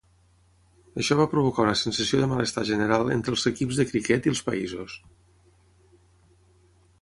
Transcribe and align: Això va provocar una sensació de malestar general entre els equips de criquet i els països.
Això 1.01 1.17
va 1.19 1.27
provocar 1.33 1.65
una 1.65 1.75
sensació 1.81 2.21
de 2.23 2.29
malestar 2.31 2.63
general 2.69 3.11
entre 3.17 3.35
els 3.37 3.45
equips 3.53 3.83
de 3.83 3.87
criquet 3.91 4.27
i 4.27 4.33
els 4.33 4.43
països. 4.49 4.97